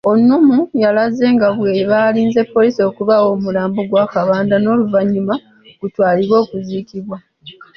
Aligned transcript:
Onumu 0.11 0.57
yalaze 0.83 1.25
nga 1.35 1.47
bwe 1.57 1.71
balinze 1.91 2.41
poliisi 2.51 2.81
okubawa 2.89 3.27
omulambo 3.35 3.79
gwa 3.89 4.03
Kabanda 4.13 4.55
n'oluvannyuma 4.59 5.35
gutwalibwe 5.79 6.35
okuziiikibwa. 6.43 7.17